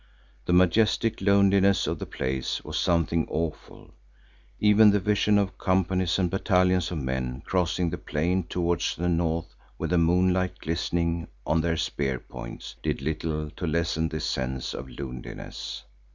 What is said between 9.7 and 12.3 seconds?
with the moonlight glistening on their spear